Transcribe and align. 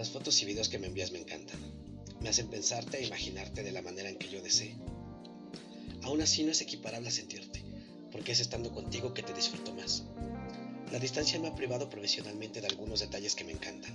Las 0.00 0.08
fotos 0.08 0.40
y 0.40 0.46
videos 0.46 0.70
que 0.70 0.78
me 0.78 0.86
envías 0.86 1.12
me 1.12 1.18
encantan. 1.18 1.60
Me 2.22 2.30
hacen 2.30 2.48
pensarte 2.48 2.96
e 2.96 3.06
imaginarte 3.06 3.62
de 3.62 3.70
la 3.70 3.82
manera 3.82 4.08
en 4.08 4.16
que 4.16 4.30
yo 4.30 4.40
desee. 4.40 4.74
Aún 6.04 6.22
así 6.22 6.42
no 6.42 6.52
es 6.52 6.62
equiparable 6.62 7.10
a 7.10 7.12
sentirte, 7.12 7.62
porque 8.10 8.32
es 8.32 8.40
estando 8.40 8.72
contigo 8.72 9.12
que 9.12 9.22
te 9.22 9.34
disfruto 9.34 9.74
más. 9.74 10.04
La 10.90 10.98
distancia 10.98 11.38
me 11.38 11.48
ha 11.48 11.54
privado 11.54 11.90
profesionalmente 11.90 12.62
de 12.62 12.68
algunos 12.68 13.00
detalles 13.00 13.34
que 13.34 13.44
me 13.44 13.52
encantan, 13.52 13.92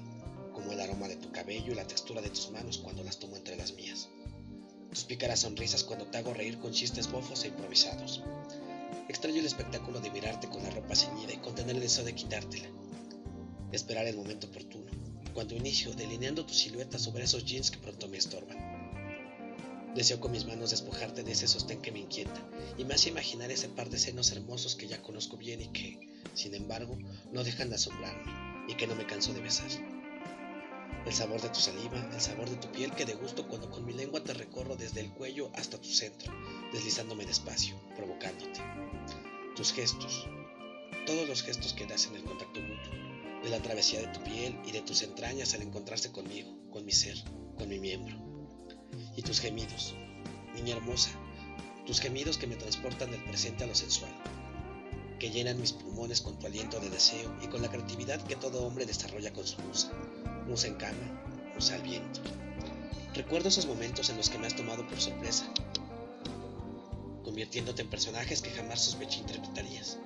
como 0.53 0.73
el 0.73 0.79
aroma 0.79 1.07
de 1.07 1.15
tu 1.15 1.31
cabello 1.31 1.71
y 1.71 1.75
la 1.75 1.87
textura 1.87 2.21
de 2.21 2.29
tus 2.29 2.51
manos 2.51 2.77
cuando 2.77 3.03
las 3.03 3.17
tomo 3.17 3.35
entre 3.35 3.57
las 3.57 3.73
mías. 3.73 4.07
Tus 4.91 5.05
pícaras 5.05 5.39
sonrisas 5.39 5.83
cuando 5.83 6.05
te 6.05 6.19
hago 6.19 6.35
reír 6.35 6.59
con 6.59 6.71
chistes 6.71 7.11
bofos 7.11 7.45
e 7.45 7.47
improvisados. 7.47 8.21
Extraño 9.09 9.39
el 9.39 9.47
espectáculo 9.47 9.99
de 10.01 10.11
mirarte 10.11 10.49
con 10.49 10.61
la 10.61 10.69
ropa 10.69 10.95
ceñida 10.95 11.33
y 11.33 11.37
contener 11.37 11.75
el 11.75 11.81
deseo 11.81 12.05
de 12.05 12.13
quitártela. 12.13 12.69
Esperar 13.71 14.05
el 14.05 14.15
momento 14.15 14.45
oportuno, 14.45 15.04
cuando 15.35 15.53
inicio 15.53 15.93
delineando 15.93 16.45
tu 16.45 16.53
silueta 16.53 16.97
sobre 16.97 17.25
esos 17.25 17.43
jeans 17.43 17.69
que 17.69 17.77
pronto 17.77 18.07
me 18.07 18.15
estorban. 18.15 18.57
Deseo 19.93 20.21
con 20.21 20.31
mis 20.31 20.45
manos 20.45 20.71
despojarte 20.71 21.23
de 21.23 21.33
ese 21.33 21.49
sostén 21.49 21.81
que 21.81 21.91
me 21.91 21.99
inquieta 21.99 22.41
y 22.77 22.89
hace 22.89 23.09
imaginar 23.09 23.51
ese 23.51 23.67
par 23.67 23.89
de 23.89 23.99
senos 23.99 24.31
hermosos 24.31 24.75
que 24.75 24.87
ya 24.87 25.01
conozco 25.01 25.35
bien 25.35 25.61
y 25.61 25.67
que, 25.67 25.99
sin 26.33 26.55
embargo, 26.55 26.97
no 27.33 27.43
dejan 27.43 27.69
de 27.69 27.75
asombrarme 27.75 28.31
y 28.69 28.75
que 28.75 28.87
no 28.87 28.95
me 28.95 29.05
canso 29.05 29.33
de 29.33 29.41
besar. 29.41 29.69
El 31.05 31.13
sabor 31.13 31.41
de 31.41 31.49
tu 31.49 31.59
saliva, 31.59 32.09
el 32.13 32.21
sabor 32.21 32.49
de 32.49 32.55
tu 32.55 32.71
piel 32.71 32.91
que 32.91 33.05
degusto 33.05 33.45
cuando 33.47 33.69
con 33.69 33.85
mi 33.85 33.91
lengua 33.91 34.23
te 34.23 34.33
recorro 34.33 34.77
desde 34.77 35.01
el 35.01 35.11
cuello 35.11 35.51
hasta 35.53 35.79
tu 35.79 35.89
centro, 35.89 36.33
deslizándome 36.71 37.25
despacio, 37.25 37.75
provocándote. 37.97 38.61
Tus 39.55 39.73
gestos, 39.73 40.27
todos 41.05 41.27
los 41.27 41.43
gestos 41.43 41.73
que 41.73 41.85
das 41.85 42.05
en 42.07 42.15
el 42.15 42.23
contacto 42.23 42.61
mutuo, 42.61 43.14
de 43.45 43.51
la 43.51 43.61
travesía 43.61 44.01
de 44.01 44.07
tu 44.07 44.21
piel 44.23 44.59
y 44.65 44.71
de 44.71 44.81
tus 44.81 45.03
entrañas 45.03 45.53
al 45.53 45.61
encontrarse 45.61 46.11
conmigo, 46.11 46.51
con 46.71 46.83
mi 46.83 46.91
ser, 46.91 47.15
con 47.57 47.69
mi 47.69 47.79
miembro. 47.79 48.17
Y 49.15 49.21
tus 49.21 49.39
gemidos, 49.39 49.93
niña 50.55 50.75
hermosa, 50.75 51.11
tus 51.85 51.99
gemidos 51.99 52.39
que 52.39 52.47
me 52.47 52.55
transportan 52.55 53.11
del 53.11 53.23
presente 53.23 53.63
a 53.63 53.67
lo 53.67 53.75
sensual, 53.75 54.11
que 55.19 55.29
llenan 55.29 55.61
mis 55.61 55.73
pulmones 55.73 56.21
con 56.21 56.39
tu 56.39 56.47
aliento 56.47 56.79
de 56.79 56.89
deseo 56.89 57.37
y 57.39 57.47
con 57.47 57.61
la 57.61 57.69
creatividad 57.69 58.19
que 58.25 58.35
todo 58.35 58.65
hombre 58.65 58.87
desarrolla 58.87 59.31
con 59.31 59.45
su 59.45 59.61
musa, 59.61 59.91
musa 60.47 60.67
en 60.67 60.75
cama, 60.75 61.51
musa 61.53 61.75
al 61.75 61.83
viento. 61.83 62.21
Recuerdo 63.13 63.49
esos 63.49 63.67
momentos 63.67 64.09
en 64.09 64.17
los 64.17 64.29
que 64.31 64.39
me 64.39 64.47
has 64.47 64.55
tomado 64.55 64.87
por 64.87 64.99
sorpresa, 64.99 65.45
convirtiéndote 67.23 67.83
en 67.83 67.91
personajes 67.91 68.41
que 68.41 68.49
jamás 68.49 68.83
sospeché 68.83 69.19
interpretarías, 69.19 69.99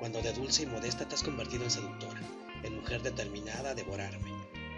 cuando 0.00 0.20
de 0.22 0.32
dulce 0.32 0.64
y 0.64 0.66
modesta 0.66 1.06
te 1.06 1.14
has 1.14 1.22
convertido 1.22 1.62
en 1.62 1.70
seductora, 1.70 2.20
en 2.64 2.76
mujer 2.76 3.02
determinada 3.02 3.70
a 3.70 3.74
devorarme, 3.74 4.30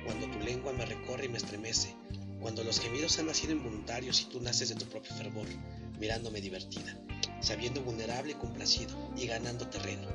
cuando 0.04 0.26
tu 0.26 0.40
lengua 0.40 0.72
me 0.72 0.84
recorre 0.84 1.26
y 1.26 1.28
me 1.28 1.38
estremece, 1.38 1.94
cuando 2.40 2.64
los 2.64 2.80
gemidos 2.80 3.18
han 3.18 3.26
nacido 3.26 3.52
involuntarios 3.52 4.20
y 4.20 4.24
tú 4.26 4.40
naces 4.40 4.68
de 4.68 4.74
tu 4.74 4.86
propio 4.86 5.14
fervor, 5.14 5.46
mirándome 5.98 6.40
divertida, 6.40 6.96
sabiendo 7.40 7.82
vulnerable 7.82 8.32
y 8.32 8.34
complacido 8.34 8.94
y 9.16 9.26
ganando 9.26 9.68
terreno, 9.68 10.08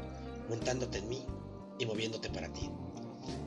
montándote 0.50 1.00
en 1.00 1.10
mí 1.10 1.26
y 1.80 1.86
moviéndote 1.86 2.30
para 2.30 2.52
ti. 2.52 2.70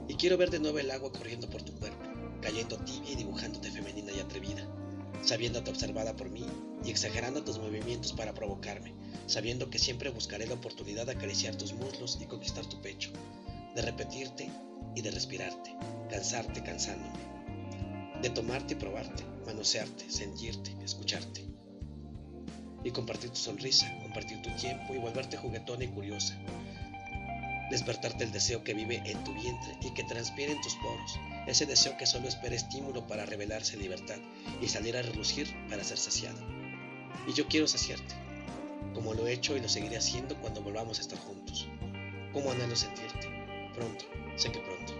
Y 0.08 0.14
quiero 0.14 0.36
ver 0.36 0.50
de 0.50 0.58
nuevo 0.58 0.78
el 0.78 0.90
agua 0.90 1.12
corriendo 1.12 1.48
por 1.48 1.62
tu 1.62 1.74
cuerpo, 1.74 2.04
cayendo 2.40 2.78
tibia 2.78 3.12
y 3.12 3.16
dibujándote 3.16 3.70
femenina 3.70 4.12
y 4.12 4.20
atrevida, 4.20 4.66
sabiéndote 5.22 5.70
observada 5.70 6.16
por 6.16 6.30
mí 6.30 6.46
y 6.84 6.90
exagerando 6.90 7.44
tus 7.44 7.58
movimientos 7.58 8.12
para 8.12 8.34
provocarme, 8.34 8.94
sabiendo 9.26 9.70
que 9.70 9.78
siempre 9.78 10.10
buscaré 10.10 10.46
la 10.46 10.54
oportunidad 10.54 11.06
de 11.06 11.12
acariciar 11.12 11.56
tus 11.56 11.72
muslos 11.72 12.18
y 12.20 12.26
conquistar 12.26 12.66
tu 12.66 12.80
pecho, 12.82 13.10
de 13.74 13.82
repetirte 13.82 14.48
y 14.94 15.02
de 15.02 15.10
respirarte, 15.10 15.76
cansarte 16.08 16.62
cansándome, 16.62 17.18
de 18.22 18.30
tomarte 18.30 18.74
y 18.74 18.76
probarte, 18.76 19.24
manosearte, 19.46 20.10
sentirte, 20.10 20.74
escucharte. 20.84 21.44
Y 22.84 22.90
compartir 22.90 23.30
tu 23.30 23.36
sonrisa, 23.36 23.90
compartir 24.02 24.42
tu 24.42 24.50
tiempo 24.56 24.94
y 24.94 24.98
volverte 24.98 25.36
juguetona 25.36 25.84
y 25.84 25.88
curiosa. 25.88 26.38
Despertarte 27.70 28.24
el 28.24 28.30
deseo 28.30 28.62
que 28.62 28.74
vive 28.74 29.02
en 29.06 29.24
tu 29.24 29.32
vientre 29.32 29.76
y 29.80 29.92
que 29.94 30.04
transpira 30.04 30.52
en 30.52 30.60
tus 30.60 30.74
poros, 30.76 31.18
ese 31.46 31.64
deseo 31.64 31.96
que 31.96 32.06
solo 32.06 32.28
espera 32.28 32.54
estímulo 32.54 33.06
para 33.06 33.24
revelarse 33.24 33.74
en 33.74 33.82
libertad 33.82 34.18
y 34.60 34.68
salir 34.68 34.96
a 34.96 35.02
relucir 35.02 35.48
para 35.70 35.82
ser 35.82 35.96
saciado. 35.96 36.38
Y 37.26 37.32
yo 37.32 37.48
quiero 37.48 37.66
saciarte, 37.66 38.14
como 38.92 39.14
lo 39.14 39.26
he 39.26 39.32
hecho 39.32 39.56
y 39.56 39.60
lo 39.60 39.68
seguiré 39.68 39.96
haciendo 39.96 40.36
cuando 40.36 40.60
volvamos 40.60 40.98
a 40.98 41.02
estar 41.02 41.18
juntos. 41.18 41.66
Como 42.34 42.50
anhelo 42.50 42.76
sentirte, 42.76 43.33
pronto, 43.84 44.04
sé 44.36 44.50
que 44.50 44.60
pronto. 44.60 44.93